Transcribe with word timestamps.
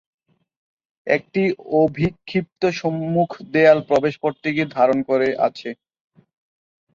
একটি 1.07 1.43
অভিক্ষিপ্ত 1.81 2.61
সম্মুখ 2.81 3.29
দেয়াল 3.53 3.79
প্রবেশ 3.89 4.13
পথটিকে 4.23 4.63
ধারণ 4.75 4.97
করে 5.09 5.27
আছে। 5.47 5.69